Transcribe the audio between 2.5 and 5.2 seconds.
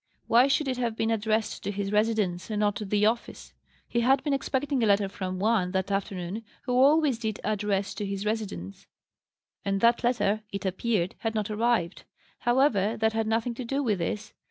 not to the office? He had been expecting a letter